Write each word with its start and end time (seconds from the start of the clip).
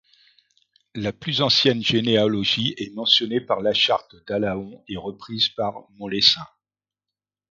La 0.95 1.13
plus 1.13 1.43
ancienne 1.43 1.83
généalogie 1.83 2.73
est 2.77 2.91
mentionnée 2.95 3.39
par 3.39 3.61
la 3.61 3.71
charte 3.71 4.15
d'Alaon 4.25 4.83
et 4.87 4.97
reprise 4.97 5.49
par 5.49 5.75
Monlesun. 5.91 6.41